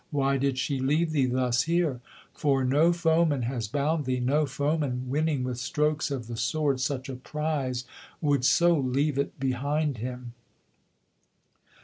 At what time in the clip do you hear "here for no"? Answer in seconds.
1.65-2.91